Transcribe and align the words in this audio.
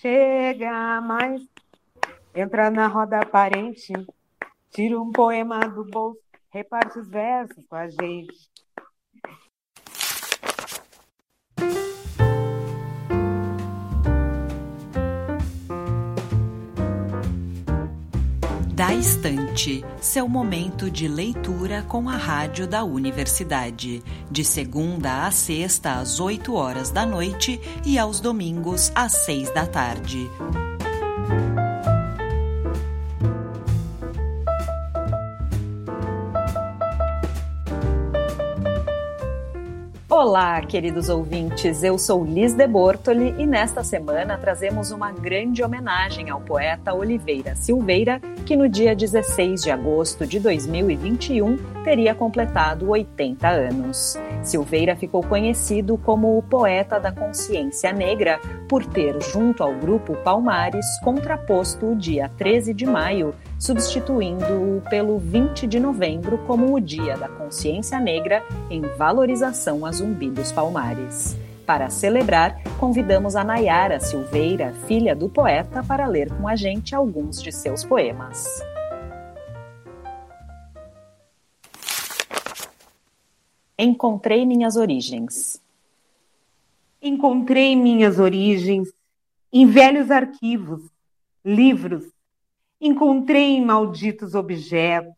Chega 0.00 0.98
mais, 1.02 1.42
entra 2.34 2.70
na 2.70 2.86
roda 2.86 3.20
aparente, 3.20 3.92
tira 4.70 4.98
um 4.98 5.12
poema 5.12 5.68
do 5.68 5.84
bolso, 5.84 6.18
reparte 6.48 6.98
os 6.98 7.06
versos 7.06 7.66
com 7.66 7.76
a 7.76 7.86
gente. 7.86 8.49
Da 18.80 18.94
Estante, 18.94 19.84
seu 20.00 20.26
momento 20.26 20.90
de 20.90 21.06
leitura 21.06 21.82
com 21.82 22.08
a 22.08 22.16
rádio 22.16 22.66
da 22.66 22.82
universidade, 22.82 24.02
de 24.30 24.42
segunda 24.42 25.26
a 25.26 25.30
sexta 25.30 25.96
às 25.96 26.18
8 26.18 26.54
horas 26.54 26.90
da 26.90 27.04
noite 27.04 27.60
e 27.84 27.98
aos 27.98 28.20
domingos 28.20 28.90
às 28.94 29.12
6 29.12 29.50
da 29.50 29.66
tarde. 29.66 30.30
Olá, 40.08 40.60
queridos 40.60 41.08
ouvintes. 41.08 41.82
Eu 41.82 41.98
sou 41.98 42.22
Liz 42.22 42.52
de 42.52 42.66
Bortoli 42.66 43.34
e 43.38 43.46
nesta 43.46 43.82
semana 43.82 44.36
trazemos 44.36 44.90
uma 44.90 45.12
grande 45.12 45.62
homenagem 45.62 46.28
ao 46.28 46.40
poeta 46.40 46.92
Oliveira 46.92 47.56
Silveira, 47.56 48.20
que 48.44 48.56
no 48.56 48.68
dia 48.68 48.94
16 48.94 49.62
de 49.62 49.70
agosto 49.70 50.26
de 50.26 50.38
2021 50.40 51.56
teria 51.84 52.14
completado 52.14 52.90
80 52.90 53.48
anos. 53.48 54.18
Silveira 54.42 54.96
ficou 54.96 55.22
conhecido 55.22 55.96
como 55.98 56.36
o 56.36 56.42
poeta 56.42 56.98
da 56.98 57.12
consciência 57.12 57.92
negra 57.92 58.40
por 58.68 58.84
ter, 58.84 59.20
junto 59.22 59.62
ao 59.62 59.74
grupo 59.74 60.14
Palmares, 60.16 60.86
contraposto 61.02 61.92
o 61.92 61.96
dia 61.96 62.30
13 62.36 62.74
de 62.74 62.86
maio 62.86 63.34
substituindo-o 63.58 64.80
pelo 64.88 65.18
20 65.18 65.66
de 65.66 65.78
novembro 65.78 66.38
como 66.46 66.74
o 66.74 66.80
Dia 66.80 67.16
da 67.16 67.28
Consciência 67.28 68.00
Negra 68.00 68.42
em 68.70 68.80
valorização 68.96 69.84
a 69.84 69.92
Zumbi 69.92 70.30
dos 70.30 70.50
Palmares. 70.50 71.36
Para 71.70 71.88
celebrar, 71.88 72.60
convidamos 72.80 73.36
a 73.36 73.44
Nayara 73.44 74.00
Silveira, 74.00 74.74
filha 74.88 75.14
do 75.14 75.28
poeta, 75.28 75.84
para 75.84 76.04
ler 76.08 76.28
com 76.36 76.48
a 76.48 76.56
gente 76.56 76.96
alguns 76.96 77.40
de 77.40 77.52
seus 77.52 77.84
poemas. 77.84 78.44
Encontrei 83.78 84.44
minhas 84.44 84.74
origens. 84.74 85.62
Encontrei 87.00 87.76
minhas 87.76 88.18
origens 88.18 88.92
em 89.52 89.64
velhos 89.64 90.10
arquivos, 90.10 90.82
livros, 91.44 92.02
Encontrei 92.80 93.54
em 93.58 93.64
malditos 93.64 94.34
objetos, 94.34 95.14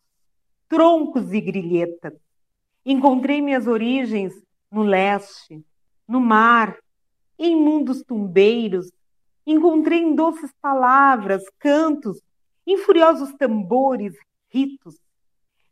troncos 0.69 1.33
e 1.33 1.41
grilhetas. 1.41 2.13
Encontrei 2.85 3.41
minhas 3.41 3.65
origens 3.65 4.35
no 4.69 4.83
leste, 4.83 5.65
no 6.07 6.19
mar, 6.19 6.77
em 7.37 7.55
mundos 7.55 8.03
tumbeiros. 8.03 8.91
Encontrei 9.45 9.99
em 9.99 10.15
doces 10.15 10.51
palavras, 10.61 11.43
cantos, 11.59 12.21
em 12.65 12.77
furiosos 12.77 13.33
tambores, 13.33 14.13
ritos. 14.49 14.95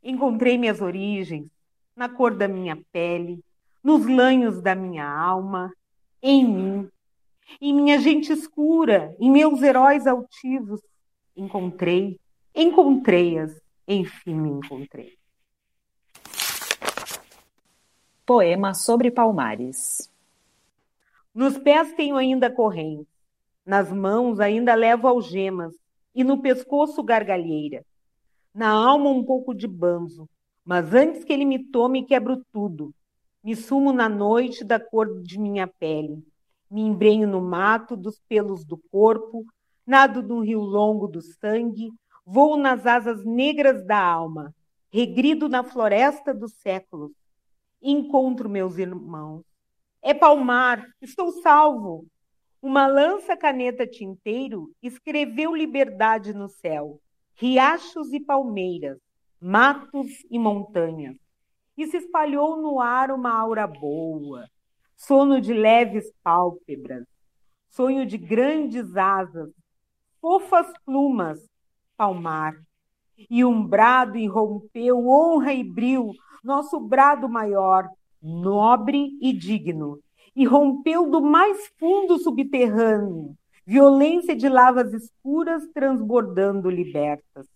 Encontrei 0.03 0.57
minhas 0.57 0.81
origens 0.81 1.47
na 1.95 2.09
cor 2.09 2.35
da 2.35 2.47
minha 2.47 2.77
pele, 2.91 3.43
nos 3.83 4.05
lanhos 4.05 4.61
da 4.61 4.75
minha 4.75 5.07
alma, 5.07 5.71
em 6.21 6.45
mim, 6.45 6.89
em 7.59 7.73
minha 7.73 7.99
gente 7.99 8.31
escura, 8.31 9.15
em 9.19 9.31
meus 9.31 9.61
heróis 9.61 10.05
altivos, 10.05 10.81
encontrei, 11.35 12.19
encontrei-as, 12.55 13.59
enfim 13.87 14.35
me 14.35 14.49
encontrei. 14.49 15.17
Poema 18.25 18.73
sobre 18.73 19.11
Palmares. 19.11 20.10
Nos 21.33 21.57
pés 21.57 21.93
tenho 21.93 22.17
ainda 22.17 22.49
correntes, 22.49 23.07
nas 23.65 23.91
mãos 23.91 24.39
ainda 24.39 24.75
levo 24.75 25.07
algemas, 25.07 25.73
e 26.13 26.23
no 26.23 26.41
pescoço 26.41 27.01
gargalheira. 27.01 27.85
Na 28.53 28.69
alma 28.69 29.09
um 29.09 29.23
pouco 29.23 29.53
de 29.53 29.65
banzo, 29.65 30.29
mas 30.65 30.93
antes 30.93 31.23
que 31.23 31.31
ele 31.31 31.45
me 31.45 31.57
tome, 31.57 32.05
quebro 32.05 32.43
tudo. 32.51 32.93
Me 33.41 33.55
sumo 33.55 33.93
na 33.93 34.09
noite 34.09 34.63
da 34.63 34.79
cor 34.79 35.21
de 35.23 35.39
minha 35.39 35.67
pele, 35.67 36.21
me 36.69 36.81
embrenho 36.81 37.27
no 37.27 37.41
mato 37.41 37.95
dos 37.95 38.19
pelos 38.27 38.65
do 38.65 38.77
corpo, 38.91 39.45
nado 39.85 40.21
no 40.21 40.41
rio 40.41 40.59
longo 40.59 41.07
do 41.07 41.21
sangue, 41.21 41.91
voo 42.25 42.57
nas 42.57 42.85
asas 42.85 43.25
negras 43.25 43.85
da 43.85 43.97
alma, 43.97 44.53
regrido 44.91 45.49
na 45.49 45.63
floresta 45.63 46.33
dos 46.33 46.53
séculos. 46.53 47.11
Encontro 47.81 48.49
meus 48.49 48.77
irmãos. 48.77 49.43
É 50.03 50.15
palmar, 50.15 50.83
estou 50.99 51.31
salvo. 51.43 52.07
Uma 52.59 52.87
lança 52.87 53.37
caneta 53.37 53.85
tinteiro 53.85 54.71
escreveu 54.81 55.55
liberdade 55.55 56.33
no 56.33 56.49
céu, 56.49 56.99
riachos 57.35 58.11
e 58.11 58.19
palmeiras, 58.19 58.97
matos 59.39 60.07
e 60.29 60.39
montanhas. 60.39 61.15
E 61.77 61.85
se 61.85 61.97
espalhou 61.97 62.59
no 62.59 62.79
ar 62.79 63.11
uma 63.11 63.31
aura 63.31 63.67
boa, 63.67 64.47
sono 64.95 65.39
de 65.39 65.53
leves 65.53 66.11
pálpebras, 66.23 67.05
sonho 67.69 68.03
de 68.05 68.17
grandes 68.17 68.95
asas, 68.95 69.51
fofas 70.19 70.67
plumas, 70.83 71.39
palmar. 71.95 72.55
E 73.29 73.45
um 73.45 73.63
brado 73.65 74.17
irrompeu, 74.17 75.07
honra 75.07 75.53
e 75.53 75.63
bril, 75.63 76.11
nosso 76.43 76.79
brado 76.79 77.29
maior, 77.29 77.87
nobre 78.21 79.17
e 79.21 79.33
digno. 79.33 79.99
E 80.35 80.45
rompeu 80.45 81.09
do 81.09 81.21
mais 81.21 81.67
fundo 81.77 82.17
subterrâneo, 82.17 83.35
violência 83.65 84.33
de 84.35 84.47
lavas 84.47 84.93
escuras 84.93 85.67
transbordando 85.73 86.69
libertas. 86.69 87.47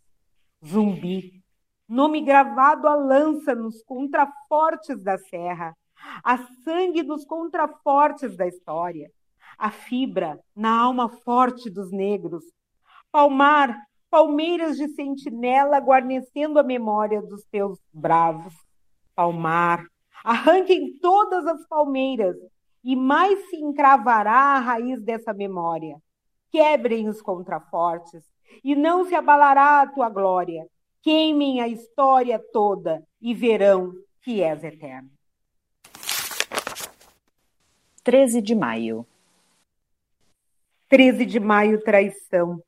Zumbi, 0.66 1.42
nome 1.88 2.22
gravado 2.22 2.88
a 2.88 2.96
lança 2.96 3.56
nos 3.56 3.82
contrafortes 3.84 5.02
da 5.02 5.18
serra, 5.18 5.74
a 6.24 6.38
sangue 6.64 7.04
nos 7.04 7.24
contrafortes 7.24 8.36
da 8.36 8.46
história, 8.46 9.10
a 9.58 9.72
fibra 9.72 10.40
na 10.56 10.78
alma 10.78 11.08
forte 11.08 11.70
dos 11.70 11.92
negros, 11.92 12.44
palmar, 13.12 13.78
palmeiras 14.10 14.78
de 14.78 14.88
sentinela 14.90 15.80
guarnecendo 15.80 16.60
a 16.60 16.64
memória 16.64 17.22
dos 17.22 17.44
teus 17.46 17.80
bravos. 17.94 18.54
Palmar, 19.16 19.86
arranquem 20.24 20.98
todas 21.00 21.46
as 21.46 21.66
palmeiras 21.68 22.36
e 22.84 22.96
mais 22.96 23.50
se 23.50 23.58
encravará 23.58 24.56
a 24.56 24.60
raiz 24.60 25.02
dessa 25.02 25.34
memória. 25.34 25.98
Quebrem 26.52 27.10
os 27.10 27.22
contrafortes 27.22 28.24
e 28.64 28.76
não 28.76 29.06
se 29.06 29.16
abalará 29.16 29.82
a 29.82 29.88
tua 29.88 30.10
glória. 30.10 30.68
Queimem 31.02 31.62
a 31.62 31.68
história 31.68 32.40
toda 32.54 33.04
e 33.22 33.34
verão 33.34 33.94
que 34.22 34.42
és 34.42 34.64
eterno. 34.64 35.10
13 38.04 38.42
de 38.42 38.54
maio. 38.54 39.06
13 40.88 41.26
de 41.26 41.40
maio, 41.40 41.84
traição. 41.84 42.62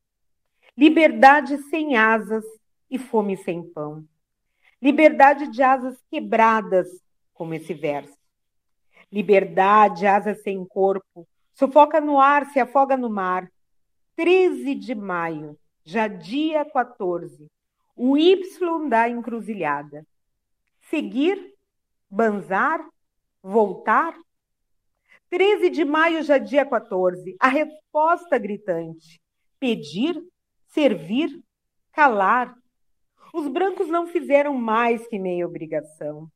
Liberdade 0.75 1.57
sem 1.69 1.95
asas 1.95 2.43
e 2.89 2.97
fome 2.97 3.37
sem 3.37 3.61
pão. 3.61 4.03
Liberdade 4.81 5.47
de 5.51 5.61
asas 5.61 5.95
quebradas, 6.09 6.87
como 7.37 7.53
esse 7.53 7.73
verso. 7.73 8.17
Liberdade, 9.11 10.07
asas 10.07 10.41
sem 10.41 10.65
corpo, 10.65 11.27
sufoca 11.53 12.01
no 12.01 12.19
ar, 12.19 12.47
se 12.47 12.59
afoga 12.59 12.97
no 12.97 13.09
mar. 13.09 13.49
13 14.15 14.73
de 14.73 14.95
maio, 14.95 15.57
já 15.85 16.07
dia 16.07 16.65
14, 16.65 17.47
o 17.95 18.17
Y 18.17 18.35
da 18.89 19.07
encruzilhada. 19.07 20.05
Seguir, 20.89 21.53
banzar, 22.09 22.83
voltar, 23.43 24.17
13 25.29 25.69
de 25.69 25.85
maio, 25.85 26.23
já 26.23 26.37
dia 26.37 26.65
14, 26.65 27.35
a 27.39 27.47
resposta 27.47 28.37
gritante: 28.37 29.21
pedir, 29.59 30.19
servir, 30.67 31.29
calar. 31.91 32.55
Os 33.33 33.47
brancos 33.47 33.87
não 33.87 34.07
fizeram 34.07 34.53
mais 34.53 35.05
que 35.07 35.19
meia 35.19 35.45
obrigação. 35.45 36.27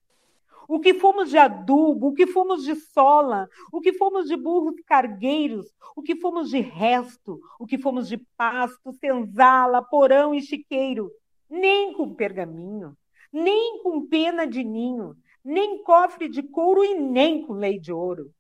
O 0.72 0.80
que 0.80 0.94
fomos 0.94 1.30
de 1.30 1.38
adubo, 1.38 2.08
o 2.08 2.14
que 2.14 2.26
fomos 2.26 2.64
de 2.64 2.76
sola, 2.76 3.50
o 3.74 3.82
que 3.82 3.92
fomos 3.94 4.28
de 4.28 4.38
burros 4.38 4.76
cargueiros, 4.86 5.68
o 5.96 6.02
que 6.02 6.16
fomos 6.16 6.50
de 6.50 6.62
resto, 6.62 7.40
o 7.60 7.66
que 7.68 7.78
fomos 7.78 8.08
de 8.08 8.18
pasto, 8.38 8.94
senzala, 8.94 9.82
porão 9.82 10.34
e 10.34 10.42
chiqueiro, 10.42 11.12
nem 11.50 11.94
com 11.94 12.16
pergaminho, 12.16 12.96
nem 13.34 13.84
com 13.84 14.08
pena 14.08 14.48
de 14.48 14.64
ninho, 14.64 15.16
nem 15.44 15.84
cofre 15.84 16.30
de 16.30 16.42
couro 16.42 16.86
e 16.86 16.96
nem 16.96 17.46
com 17.46 17.54
lei 17.54 17.78
de 17.78 17.92
ouro 17.92 18.32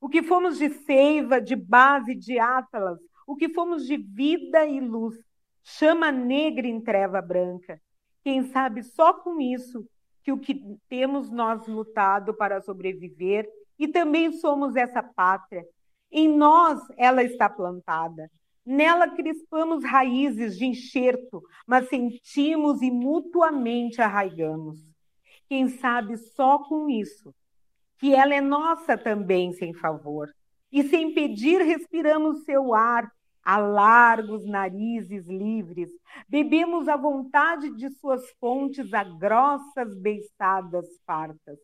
o 0.00 0.08
que 0.08 0.22
fomos 0.22 0.58
de 0.58 0.70
seiva, 0.70 1.40
de 1.40 1.56
base, 1.56 2.14
de 2.14 2.38
átalas, 2.38 2.98
o 3.26 3.36
que 3.36 3.48
fomos 3.48 3.86
de 3.86 3.96
vida 3.96 4.64
e 4.66 4.80
luz, 4.80 5.16
chama 5.62 6.10
negra 6.12 6.66
em 6.66 6.80
treva 6.80 7.20
branca. 7.20 7.80
Quem 8.22 8.44
sabe 8.44 8.82
só 8.82 9.12
com 9.12 9.40
isso 9.40 9.86
que 10.28 10.32
o 10.32 10.38
que 10.38 10.78
temos 10.90 11.30
nós 11.30 11.66
lutado 11.66 12.34
para 12.34 12.60
sobreviver 12.60 13.48
e 13.78 13.88
também 13.88 14.30
somos 14.32 14.76
essa 14.76 15.02
pátria. 15.02 15.64
Em 16.10 16.28
nós 16.28 16.80
ela 16.98 17.22
está 17.22 17.48
plantada. 17.48 18.30
Nela 18.64 19.08
crispamos 19.08 19.82
raízes 19.82 20.58
de 20.58 20.66
enxerto, 20.66 21.42
mas 21.66 21.88
sentimos 21.88 22.82
e 22.82 22.90
mutuamente 22.90 24.02
arraigamos. 24.02 24.78
Quem 25.48 25.68
sabe 25.68 26.18
só 26.18 26.58
com 26.58 26.90
isso, 26.90 27.34
que 27.96 28.14
ela 28.14 28.34
é 28.34 28.40
nossa 28.42 28.98
também 28.98 29.52
sem 29.54 29.72
favor. 29.72 30.28
E 30.70 30.82
sem 30.82 31.14
pedir 31.14 31.62
respiramos 31.62 32.44
seu 32.44 32.74
ar 32.74 33.10
a 33.48 33.56
largos 33.56 34.44
narizes 34.44 35.26
livres, 35.26 35.88
bebemos 36.28 36.86
à 36.86 36.98
vontade 36.98 37.70
de 37.70 37.88
suas 37.92 38.30
fontes 38.38 38.92
a 38.92 39.02
grossas 39.02 39.96
beiçadas 39.96 40.86
fartas. 41.06 41.58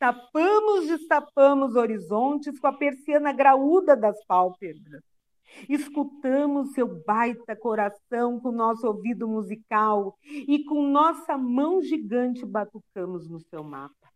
Tapamos, 0.00 0.88
destapamos 0.88 1.76
horizontes 1.76 2.58
com 2.58 2.66
a 2.66 2.72
persiana 2.72 3.32
graúda 3.32 3.96
das 3.96 4.20
pálpebras. 4.24 5.00
Escutamos 5.68 6.72
seu 6.72 6.88
baita 7.06 7.54
coração 7.54 8.40
com 8.40 8.50
nosso 8.50 8.84
ouvido 8.84 9.28
musical 9.28 10.18
e 10.24 10.64
com 10.64 10.88
nossa 10.88 11.38
mão 11.38 11.80
gigante 11.80 12.44
batucamos 12.44 13.28
no 13.28 13.38
seu 13.38 13.62
mapa. 13.62 14.10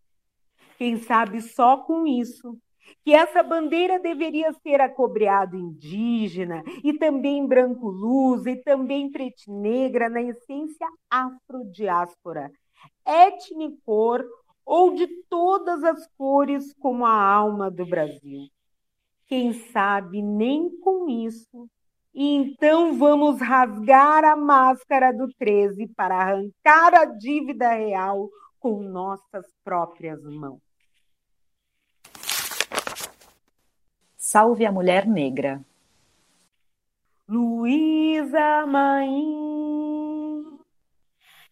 Quem 0.76 0.96
sabe 0.96 1.40
só 1.40 1.76
com 1.76 2.04
isso 2.04 2.58
que 3.04 3.12
essa 3.12 3.42
bandeira 3.42 3.98
deveria 3.98 4.52
ser 4.52 4.80
acobreado 4.80 5.56
indígena 5.56 6.62
e 6.82 6.92
também 6.92 7.46
branco 7.46 7.88
luz 7.88 8.46
e 8.46 8.56
também 8.56 9.10
preto 9.10 9.52
negra 9.52 10.08
na 10.08 10.22
essência 10.22 10.86
afrodiáspora, 11.10 12.50
etnicor 13.06 14.24
ou 14.64 14.94
de 14.94 15.06
todas 15.28 15.84
as 15.84 16.06
cores 16.18 16.74
como 16.80 17.06
a 17.06 17.14
alma 17.14 17.70
do 17.70 17.86
Brasil. 17.86 18.48
Quem 19.26 19.52
sabe 19.52 20.22
nem 20.22 20.70
com 20.80 21.08
isso. 21.08 21.68
E 22.14 22.34
então 22.34 22.96
vamos 22.96 23.40
rasgar 23.40 24.24
a 24.24 24.34
máscara 24.34 25.12
do 25.12 25.28
13 25.38 25.86
para 25.88 26.16
arrancar 26.16 26.94
a 26.94 27.04
dívida 27.04 27.68
real 27.68 28.30
com 28.58 28.82
nossas 28.82 29.46
próprias 29.62 30.22
mãos. 30.22 30.65
Salve 34.28 34.66
a 34.66 34.72
Mulher 34.72 35.06
Negra. 35.06 35.64
Luísa 37.28 38.66
Maim, 38.66 40.58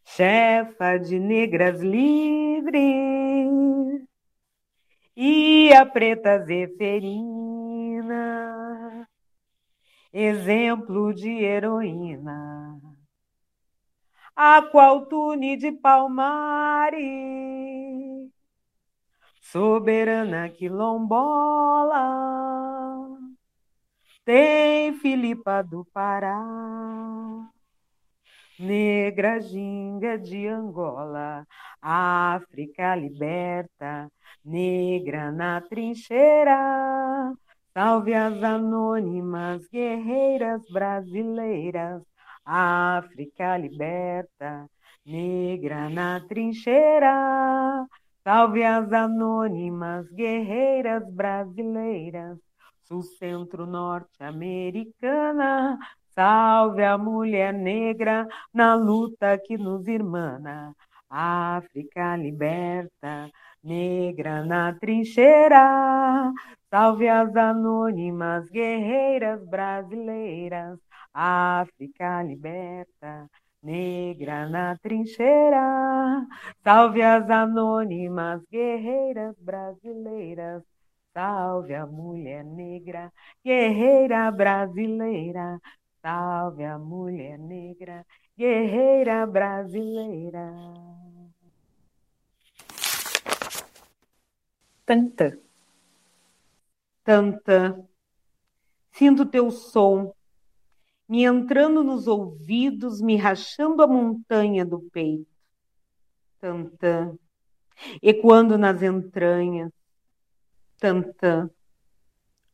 chefa 0.05 0.99
de 0.99 1.21
negras 1.21 1.81
livres, 1.81 2.83
e 5.17 5.73
a 5.73 5.87
preta 5.87 6.45
Zeferina, 6.45 8.09
exemplo 10.13 11.15
de 11.15 11.31
heroína, 11.45 12.81
a 14.35 14.61
qual 14.63 15.07
tune 15.07 15.57
de 15.57 15.71
Palmares, 15.71 16.99
soberana 19.45 20.49
quilombola 20.49 22.05
tem 24.25 24.95
Filipa 24.95 25.63
do 25.63 25.85
Pará, 25.93 26.41
negra 28.59 29.39
ginga 29.41 30.17
de 30.19 30.47
Angola, 30.47 31.47
África 31.83 32.97
liberta, 32.97 34.11
negra 34.43 35.31
na 35.31 35.61
trincheira. 35.61 37.35
Salve 37.75 38.15
as 38.15 38.43
anônimas 38.43 39.67
guerreiras 39.69 40.63
brasileiras, 40.73 42.03
África 42.47 43.59
liberta, 43.59 44.71
negra 45.05 45.91
na 45.91 46.21
trincheira. 46.21 47.87
Salve 48.25 48.65
as 48.65 48.91
anônimas 48.91 50.11
guerreiras 50.11 51.07
brasileiras, 51.13 52.39
Sul, 52.83 53.03
Centro, 53.03 53.67
Norte, 53.67 54.25
Americana. 54.25 55.79
Salve 56.15 56.83
a 56.83 56.97
mulher 56.97 57.53
negra 57.53 58.27
na 58.51 58.75
luta 58.75 59.37
que 59.37 59.59
nos 59.59 59.87
irmana. 59.87 60.75
África 61.11 62.17
liberta, 62.17 63.31
negra 63.63 64.43
na 64.43 64.73
trincheira. 64.73 66.33
Salve 66.71 67.07
as 67.07 67.37
anônimas 67.37 68.49
guerreiras 68.49 69.45
brasileiras. 69.45 70.79
África 71.13 72.23
liberta, 72.23 73.29
negra 73.65 74.49
na 74.49 74.77
trincheira. 74.79 76.27
Salve 76.63 77.03
as 77.03 77.29
anônimas 77.31 78.43
guerreiras 78.51 79.35
brasileiras. 79.41 80.63
Salve 81.13 81.75
a 81.75 81.87
mulher 81.87 82.45
negra, 82.45 83.13
guerreira 83.45 84.31
brasileira. 84.31 85.61
Salve 86.03 86.65
a 86.65 86.79
mulher 86.79 87.39
negra, 87.39 88.05
guerreira 88.37 89.27
brasileira. 89.27 90.53
Tantã. 94.85 95.39
Tantã. 97.05 97.87
Sinto 98.93 99.25
teu 99.25 99.51
som, 99.51 100.13
me 101.15 101.23
entrando 101.23 101.85
nos 101.85 102.09
ouvidos, 102.09 103.01
me 103.01 103.17
rachando 103.17 103.83
a 103.83 103.87
montanha 103.87 104.65
do 104.65 104.81
peito. 104.91 105.31
Tantã. 106.41 107.17
Ecoando 108.03 108.59
nas 108.59 108.83
entranhas 108.83 109.71
tantã, 110.81 111.49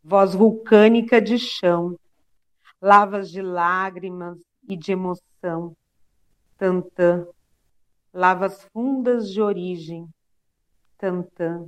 voz 0.05 0.35
vulcânica 0.35 1.21
de 1.21 1.39
chão, 1.39 1.99
lavas 2.81 3.31
de 3.31 3.43
lágrimas 3.43 4.39
e 4.69 4.77
de 4.77 4.93
emoção, 4.93 5.75
tantã, 6.57 7.27
lavas 8.13 8.63
fundas 8.73 9.31
de 9.31 9.41
origem, 9.41 10.07
tantã, 10.97 11.67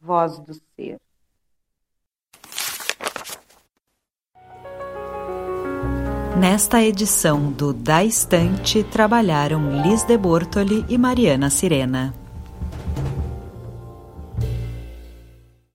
voz 0.00 0.40
do 0.40 0.52
ser. 0.52 1.00
Nesta 6.36 6.82
edição 6.82 7.52
do 7.52 7.74
Da 7.74 8.02
Estante 8.02 8.82
trabalharam 8.82 9.82
Liz 9.82 10.02
de 10.02 10.16
Bortoli 10.16 10.84
e 10.88 10.96
Mariana 10.96 11.50
Sirena. 11.50 12.21